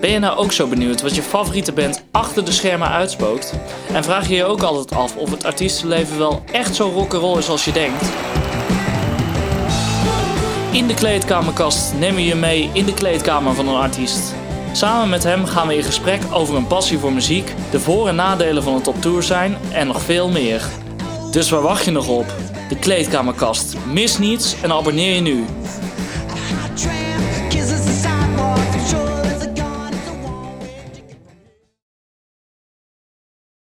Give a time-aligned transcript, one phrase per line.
[0.00, 3.54] Ben je nou ook zo benieuwd wat je favoriete band achter de schermen uitspookt?
[3.92, 7.48] En vraag je je ook altijd af of het artiestenleven wel echt zo rock'n'roll is
[7.48, 8.04] als je denkt?
[10.70, 14.34] In de kleedkamerkast nemen we je mee in de kleedkamer van een artiest.
[14.72, 18.14] Samen met hem gaan we in gesprek over een passie voor muziek, de voor- en
[18.14, 20.62] nadelen van een op tour zijn en nog veel meer.
[21.30, 22.26] Dus waar wacht je nog op?
[22.68, 23.76] De kleedkamerkast.
[23.92, 25.44] Mis niets en abonneer je nu.